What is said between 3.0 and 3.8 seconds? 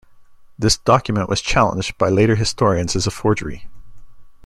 a forgery.